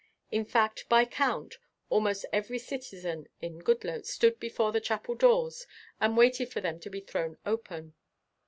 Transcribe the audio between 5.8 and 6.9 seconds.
and waited for them to